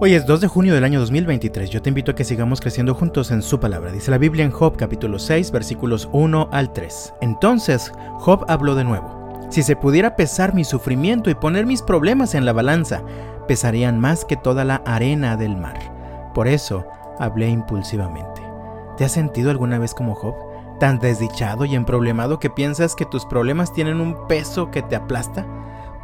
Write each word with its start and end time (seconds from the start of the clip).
Hoy 0.00 0.14
es 0.14 0.26
2 0.26 0.42
de 0.42 0.46
junio 0.46 0.74
del 0.74 0.84
año 0.84 1.00
2023. 1.00 1.70
Yo 1.70 1.82
te 1.82 1.88
invito 1.88 2.12
a 2.12 2.14
que 2.14 2.22
sigamos 2.22 2.60
creciendo 2.60 2.94
juntos 2.94 3.32
en 3.32 3.42
su 3.42 3.58
palabra. 3.58 3.90
Dice 3.90 4.12
la 4.12 4.18
Biblia 4.18 4.44
en 4.44 4.52
Job 4.52 4.76
capítulo 4.76 5.18
6 5.18 5.50
versículos 5.50 6.08
1 6.12 6.50
al 6.52 6.72
3. 6.72 7.14
Entonces 7.20 7.90
Job 8.20 8.44
habló 8.46 8.76
de 8.76 8.84
nuevo. 8.84 9.48
Si 9.50 9.64
se 9.64 9.74
pudiera 9.74 10.14
pesar 10.14 10.54
mi 10.54 10.62
sufrimiento 10.62 11.30
y 11.30 11.34
poner 11.34 11.66
mis 11.66 11.82
problemas 11.82 12.36
en 12.36 12.44
la 12.44 12.52
balanza, 12.52 13.02
pesarían 13.48 13.98
más 13.98 14.24
que 14.24 14.36
toda 14.36 14.64
la 14.64 14.76
arena 14.86 15.36
del 15.36 15.56
mar. 15.56 16.30
Por 16.32 16.46
eso 16.46 16.86
hablé 17.18 17.48
impulsivamente. 17.48 18.40
¿Te 18.98 19.04
has 19.04 19.10
sentido 19.10 19.50
alguna 19.50 19.80
vez 19.80 19.94
como 19.94 20.14
Job? 20.14 20.36
¿Tan 20.78 21.00
desdichado 21.00 21.64
y 21.64 21.74
emproblemado 21.74 22.38
que 22.38 22.50
piensas 22.50 22.94
que 22.94 23.04
tus 23.04 23.26
problemas 23.26 23.72
tienen 23.72 24.00
un 24.00 24.28
peso 24.28 24.70
que 24.70 24.82
te 24.82 24.94
aplasta? 24.94 25.44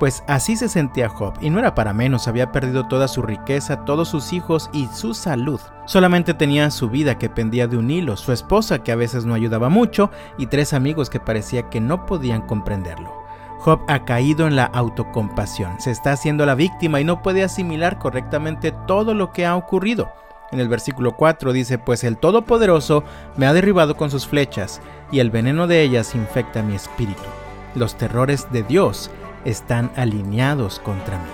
Pues 0.04 0.22
así 0.26 0.54
se 0.54 0.68
sentía 0.68 1.08
Job, 1.08 1.32
y 1.40 1.48
no 1.48 1.58
era 1.58 1.74
para 1.74 1.94
menos, 1.94 2.28
había 2.28 2.52
perdido 2.52 2.86
toda 2.88 3.08
su 3.08 3.22
riqueza, 3.22 3.86
todos 3.86 4.06
sus 4.06 4.34
hijos 4.34 4.68
y 4.74 4.86
su 4.88 5.14
salud. 5.14 5.58
Solamente 5.86 6.34
tenía 6.34 6.70
su 6.70 6.90
vida 6.90 7.16
que 7.16 7.30
pendía 7.30 7.68
de 7.68 7.78
un 7.78 7.90
hilo, 7.90 8.18
su 8.18 8.30
esposa 8.30 8.82
que 8.82 8.92
a 8.92 8.96
veces 8.96 9.24
no 9.24 9.32
ayudaba 9.32 9.70
mucho, 9.70 10.10
y 10.36 10.48
tres 10.48 10.74
amigos 10.74 11.08
que 11.08 11.20
parecía 11.20 11.70
que 11.70 11.80
no 11.80 12.04
podían 12.04 12.42
comprenderlo. 12.42 13.14
Job 13.60 13.80
ha 13.88 14.04
caído 14.04 14.46
en 14.46 14.56
la 14.56 14.64
autocompasión, 14.64 15.80
se 15.80 15.92
está 15.92 16.12
haciendo 16.12 16.44
la 16.44 16.54
víctima 16.54 17.00
y 17.00 17.04
no 17.04 17.22
puede 17.22 17.42
asimilar 17.42 17.98
correctamente 17.98 18.74
todo 18.86 19.14
lo 19.14 19.32
que 19.32 19.46
ha 19.46 19.56
ocurrido. 19.56 20.12
En 20.52 20.60
el 20.60 20.68
versículo 20.68 21.16
4 21.16 21.54
dice, 21.54 21.78
pues 21.78 22.04
el 22.04 22.18
Todopoderoso 22.18 23.04
me 23.38 23.46
ha 23.46 23.54
derribado 23.54 23.96
con 23.96 24.10
sus 24.10 24.26
flechas, 24.26 24.82
y 25.10 25.20
el 25.20 25.30
veneno 25.30 25.66
de 25.66 25.80
ellas 25.80 26.14
infecta 26.14 26.62
mi 26.62 26.74
espíritu. 26.74 27.22
Los 27.74 27.96
terrores 27.96 28.52
de 28.52 28.62
Dios 28.64 29.10
están 29.44 29.90
alineados 29.96 30.80
contra 30.80 31.18
mí. 31.18 31.30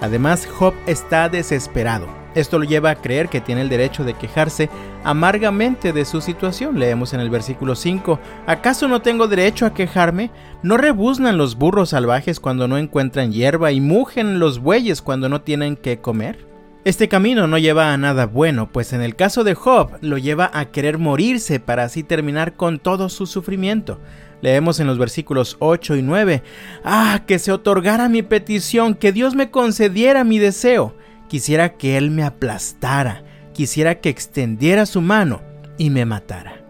Además, 0.00 0.46
Job 0.46 0.74
está 0.86 1.28
desesperado. 1.28 2.06
Esto 2.34 2.58
lo 2.58 2.64
lleva 2.64 2.90
a 2.90 2.96
creer 2.96 3.28
que 3.28 3.40
tiene 3.40 3.62
el 3.62 3.68
derecho 3.68 4.04
de 4.04 4.14
quejarse 4.14 4.70
amargamente 5.02 5.92
de 5.92 6.04
su 6.04 6.20
situación. 6.20 6.78
Leemos 6.78 7.14
en 7.14 7.20
el 7.20 7.30
versículo 7.30 7.74
5, 7.74 8.20
¿acaso 8.46 8.86
no 8.86 9.02
tengo 9.02 9.26
derecho 9.26 9.66
a 9.66 9.74
quejarme? 9.74 10.30
¿No 10.62 10.76
rebuznan 10.76 11.36
los 11.36 11.56
burros 11.56 11.90
salvajes 11.90 12.38
cuando 12.38 12.68
no 12.68 12.78
encuentran 12.78 13.32
hierba 13.32 13.72
y 13.72 13.80
mugen 13.80 14.38
los 14.38 14.60
bueyes 14.60 15.02
cuando 15.02 15.28
no 15.28 15.40
tienen 15.40 15.74
que 15.74 15.98
comer? 16.00 16.46
Este 16.84 17.08
camino 17.08 17.46
no 17.48 17.58
lleva 17.58 17.92
a 17.92 17.96
nada 17.96 18.26
bueno, 18.26 18.70
pues 18.70 18.92
en 18.92 19.02
el 19.02 19.16
caso 19.16 19.42
de 19.42 19.54
Job 19.54 19.98
lo 20.00 20.16
lleva 20.16 20.50
a 20.54 20.66
querer 20.66 20.96
morirse 20.96 21.58
para 21.58 21.82
así 21.82 22.04
terminar 22.04 22.54
con 22.54 22.78
todo 22.78 23.08
su 23.08 23.26
sufrimiento. 23.26 23.98
Leemos 24.40 24.78
en 24.80 24.86
los 24.86 24.98
versículos 24.98 25.56
8 25.58 25.96
y 25.96 26.02
9, 26.02 26.42
Ah, 26.84 27.22
que 27.26 27.38
se 27.38 27.52
otorgara 27.52 28.08
mi 28.08 28.22
petición, 28.22 28.94
que 28.94 29.12
Dios 29.12 29.34
me 29.34 29.50
concediera 29.50 30.24
mi 30.24 30.38
deseo. 30.38 30.94
Quisiera 31.28 31.76
que 31.76 31.96
Él 31.96 32.10
me 32.10 32.24
aplastara, 32.24 33.24
quisiera 33.52 33.96
que 33.96 34.08
extendiera 34.08 34.86
su 34.86 35.00
mano 35.00 35.42
y 35.76 35.90
me 35.90 36.04
matara. 36.04 36.62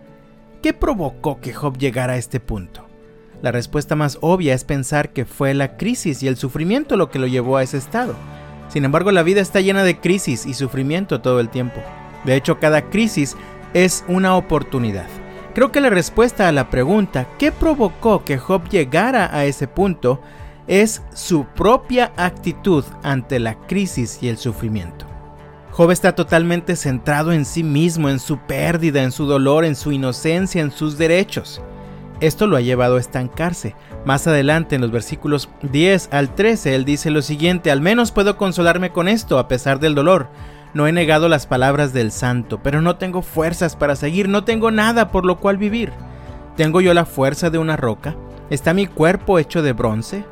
¿Qué 0.62 0.72
provocó 0.72 1.40
que 1.40 1.52
Job 1.52 1.78
llegara 1.78 2.14
a 2.14 2.18
este 2.18 2.40
punto? 2.40 2.86
La 3.42 3.52
respuesta 3.52 3.94
más 3.94 4.18
obvia 4.20 4.54
es 4.54 4.64
pensar 4.64 5.12
que 5.12 5.24
fue 5.24 5.54
la 5.54 5.76
crisis 5.76 6.22
y 6.22 6.28
el 6.28 6.36
sufrimiento 6.36 6.96
lo 6.96 7.10
que 7.10 7.20
lo 7.20 7.28
llevó 7.28 7.56
a 7.56 7.62
ese 7.62 7.76
estado. 7.76 8.16
Sin 8.68 8.84
embargo, 8.84 9.12
la 9.12 9.22
vida 9.22 9.40
está 9.40 9.60
llena 9.60 9.84
de 9.84 10.00
crisis 10.00 10.44
y 10.44 10.54
sufrimiento 10.54 11.20
todo 11.20 11.38
el 11.38 11.48
tiempo. 11.48 11.80
De 12.24 12.34
hecho, 12.34 12.58
cada 12.58 12.90
crisis 12.90 13.36
es 13.74 14.04
una 14.08 14.36
oportunidad. 14.36 15.06
Creo 15.54 15.72
que 15.72 15.80
la 15.80 15.90
respuesta 15.90 16.48
a 16.48 16.52
la 16.52 16.70
pregunta 16.70 17.26
¿qué 17.38 17.52
provocó 17.52 18.24
que 18.24 18.38
Job 18.38 18.68
llegara 18.68 19.34
a 19.36 19.44
ese 19.44 19.66
punto? 19.66 20.20
es 20.68 21.02
su 21.14 21.46
propia 21.46 22.12
actitud 22.16 22.84
ante 23.02 23.40
la 23.40 23.54
crisis 23.66 24.18
y 24.22 24.28
el 24.28 24.36
sufrimiento. 24.36 25.06
Job 25.72 25.90
está 25.90 26.14
totalmente 26.14 26.76
centrado 26.76 27.32
en 27.32 27.44
sí 27.44 27.64
mismo, 27.64 28.10
en 28.10 28.20
su 28.20 28.38
pérdida, 28.38 29.02
en 29.02 29.10
su 29.10 29.26
dolor, 29.26 29.64
en 29.64 29.76
su 29.76 29.92
inocencia, 29.92 30.60
en 30.60 30.70
sus 30.70 30.98
derechos. 30.98 31.62
Esto 32.20 32.46
lo 32.46 32.56
ha 32.56 32.60
llevado 32.60 32.96
a 32.96 33.00
estancarse. 33.00 33.76
Más 34.04 34.26
adelante, 34.26 34.74
en 34.74 34.82
los 34.82 34.90
versículos 34.90 35.48
10 35.62 36.10
al 36.12 36.34
13, 36.34 36.74
él 36.74 36.84
dice 36.84 37.10
lo 37.10 37.22
siguiente, 37.22 37.70
al 37.70 37.80
menos 37.80 38.12
puedo 38.12 38.36
consolarme 38.36 38.90
con 38.90 39.08
esto 39.08 39.38
a 39.38 39.48
pesar 39.48 39.78
del 39.80 39.94
dolor. 39.94 40.28
No 40.74 40.86
he 40.86 40.92
negado 40.92 41.28
las 41.28 41.46
palabras 41.46 41.92
del 41.92 42.12
santo, 42.12 42.60
pero 42.62 42.82
no 42.82 42.96
tengo 42.96 43.22
fuerzas 43.22 43.76
para 43.76 43.96
seguir, 43.96 44.28
no 44.28 44.44
tengo 44.44 44.70
nada 44.70 45.10
por 45.10 45.24
lo 45.24 45.38
cual 45.38 45.56
vivir. 45.56 45.92
¿Tengo 46.56 46.80
yo 46.80 46.92
la 46.92 47.06
fuerza 47.06 47.50
de 47.50 47.58
una 47.58 47.76
roca? 47.76 48.16
¿Está 48.50 48.74
mi 48.74 48.86
cuerpo 48.86 49.38
hecho 49.38 49.62
de 49.62 49.72
bronce? 49.72 50.24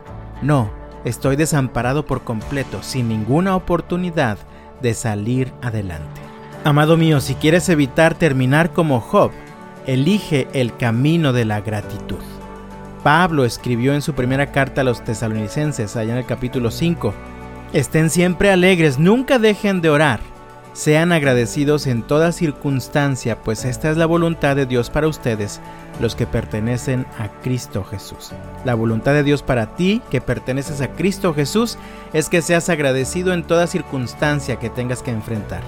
No, 0.43 0.71
estoy 1.05 1.37
desamparado 1.37 2.05
por 2.05 2.23
completo, 2.25 2.83
sin 2.83 3.09
ninguna 3.09 3.57
oportunidad 3.57 4.39
de 4.83 4.93
salir 4.95 5.53
adelante. 5.63 6.21
Amado 6.65 6.97
mío, 6.97 7.21
si 7.21 7.35
quieres 7.35 7.69
evitar 7.69 8.15
terminar 8.15 8.73
como 8.73 9.01
Job, 9.01 9.31
elige 9.87 10.49
el 10.53 10.77
camino 10.77 11.33
de 11.33 11.45
la 11.45 11.61
gratitud. 11.61 12.19
Pablo 13.03 13.45
escribió 13.45 13.95
en 13.95 14.03
su 14.03 14.15
primera 14.15 14.51
carta 14.51 14.81
a 14.81 14.85
los 14.85 15.05
tesalonicenses, 15.05 15.95
allá 15.95 16.13
en 16.13 16.19
el 16.19 16.27
capítulo 16.27 16.73
5, 16.73 17.15
Estén 17.73 18.11
siempre 18.11 18.51
alegres, 18.51 18.99
nunca 18.99 19.39
dejen 19.39 19.81
de 19.81 19.91
orar. 19.91 20.21
Sean 20.73 21.11
agradecidos 21.11 21.87
en 21.87 22.03
toda 22.03 22.33
circunstancia, 22.33 23.43
pues 23.43 23.65
esta 23.65 23.91
es 23.91 23.97
la 23.97 24.07
voluntad 24.07 24.55
de 24.55 24.67
Dios 24.67 24.91
para 24.91 25.09
ustedes, 25.09 25.61
los 26.01 26.15
que 26.15 26.27
pertenecen 26.27 27.07
a 27.19 27.29
Cristo 27.41 27.83
Jesús. 27.83 28.33
La 28.65 28.75
voluntad 28.75 29.15
de 29.15 29.25
Dios 29.25 29.43
para 29.43 29.75
ti, 29.75 30.01
que 30.11 30.21
perteneces 30.21 30.81
a 30.81 30.93
Cristo 30.93 31.35
Jesús, 31.35 31.77
es 32.13 32.29
que 32.29 32.43
seas 32.43 32.69
agradecido 32.69 33.33
en 33.33 33.43
toda 33.43 33.67
circunstancia 33.67 34.57
que 34.57 34.71
tengas 34.71 35.03
que 35.03 35.11
enfrentar. 35.11 35.63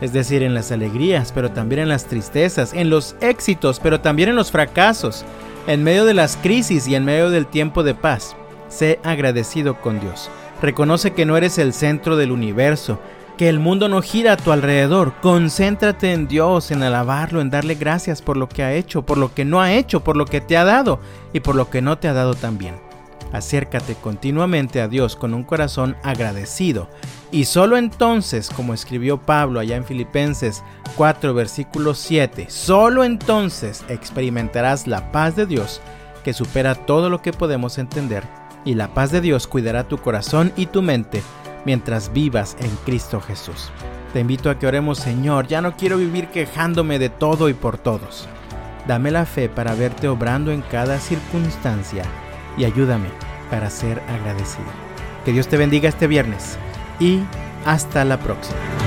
Es 0.00 0.12
decir, 0.12 0.42
en 0.42 0.54
las 0.54 0.72
alegrías, 0.72 1.32
pero 1.32 1.52
también 1.52 1.82
en 1.82 1.88
las 1.88 2.06
tristezas, 2.06 2.74
en 2.74 2.90
los 2.90 3.16
éxitos, 3.20 3.80
pero 3.80 4.00
también 4.00 4.28
en 4.28 4.36
los 4.36 4.50
fracasos, 4.50 5.24
en 5.66 5.84
medio 5.84 6.04
de 6.04 6.14
las 6.14 6.36
crisis 6.36 6.86
y 6.88 6.96
en 6.96 7.04
medio 7.04 7.30
del 7.30 7.46
tiempo 7.46 7.82
de 7.82 7.94
paz. 7.94 8.34
Sé 8.68 8.98
agradecido 9.04 9.80
con 9.80 10.00
Dios. 10.00 10.28
Reconoce 10.62 11.12
que 11.12 11.24
no 11.24 11.36
eres 11.36 11.58
el 11.58 11.72
centro 11.72 12.16
del 12.16 12.32
universo, 12.32 13.00
que 13.38 13.48
el 13.48 13.58
mundo 13.58 13.88
no 13.88 14.02
gira 14.02 14.32
a 14.34 14.36
tu 14.36 14.52
alrededor. 14.52 15.14
Concéntrate 15.22 16.12
en 16.12 16.28
Dios, 16.28 16.70
en 16.70 16.82
alabarlo, 16.82 17.40
en 17.40 17.48
darle 17.48 17.74
gracias 17.74 18.20
por 18.20 18.36
lo 18.36 18.48
que 18.48 18.62
ha 18.62 18.74
hecho, 18.74 19.02
por 19.02 19.16
lo 19.16 19.32
que 19.32 19.46
no 19.46 19.62
ha 19.62 19.72
hecho, 19.72 20.04
por 20.04 20.16
lo 20.16 20.26
que 20.26 20.42
te 20.42 20.58
ha 20.58 20.64
dado 20.64 21.00
y 21.32 21.40
por 21.40 21.54
lo 21.54 21.70
que 21.70 21.80
no 21.80 21.96
te 21.96 22.08
ha 22.08 22.12
dado 22.12 22.34
también. 22.34 22.74
Acércate 23.32 23.94
continuamente 23.94 24.80
a 24.80 24.88
Dios 24.88 25.16
con 25.16 25.34
un 25.34 25.44
corazón 25.44 25.96
agradecido 26.02 26.88
y 27.30 27.44
solo 27.44 27.76
entonces, 27.76 28.50
como 28.50 28.74
escribió 28.74 29.18
Pablo 29.18 29.60
allá 29.60 29.76
en 29.76 29.84
Filipenses 29.84 30.64
4 30.96 31.32
versículo 31.32 31.94
7, 31.94 32.46
solo 32.48 33.04
entonces 33.04 33.84
experimentarás 33.88 34.88
la 34.88 35.12
paz 35.12 35.36
de 35.36 35.46
Dios 35.46 35.80
que 36.20 36.32
supera 36.32 36.74
todo 36.74 37.10
lo 37.10 37.22
que 37.22 37.32
podemos 37.32 37.78
entender 37.78 38.24
y 38.64 38.74
la 38.74 38.88
paz 38.94 39.10
de 39.10 39.20
Dios 39.20 39.46
cuidará 39.46 39.88
tu 39.88 39.98
corazón 39.98 40.52
y 40.56 40.66
tu 40.66 40.82
mente 40.82 41.22
mientras 41.64 42.12
vivas 42.12 42.56
en 42.60 42.70
Cristo 42.84 43.20
Jesús. 43.20 43.70
Te 44.12 44.20
invito 44.20 44.50
a 44.50 44.58
que 44.58 44.66
oremos, 44.66 44.98
Señor, 44.98 45.46
ya 45.46 45.60
no 45.60 45.76
quiero 45.76 45.96
vivir 45.96 46.28
quejándome 46.28 46.98
de 46.98 47.10
todo 47.10 47.48
y 47.48 47.54
por 47.54 47.78
todos. 47.78 48.28
Dame 48.86 49.10
la 49.10 49.24
fe 49.24 49.48
para 49.48 49.74
verte 49.74 50.08
obrando 50.08 50.50
en 50.50 50.62
cada 50.62 50.98
circunstancia 50.98 52.04
y 52.56 52.64
ayúdame 52.64 53.08
para 53.50 53.70
ser 53.70 54.00
agradecido. 54.08 54.68
Que 55.24 55.32
Dios 55.32 55.48
te 55.48 55.56
bendiga 55.56 55.88
este 55.88 56.06
viernes 56.06 56.58
y 56.98 57.20
hasta 57.64 58.04
la 58.04 58.18
próxima. 58.18 58.79